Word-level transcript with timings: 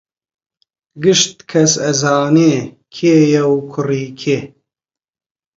گشت 1.03 1.35
کەس 1.51 1.71
ئەزانێ 1.83 2.55
کێیە 2.95 3.43
و 3.53 3.57
کوڕی 3.71 4.05
کێ 4.21 4.39